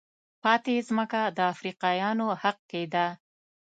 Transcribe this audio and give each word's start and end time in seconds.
پاتې 0.43 0.75
ځمکه 0.87 1.21
د 1.37 1.37
افریقایانو 1.53 2.27
حق 2.41 2.57
کېده. 2.71 3.05